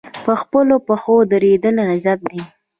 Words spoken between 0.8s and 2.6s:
پښو دریدل عزت دی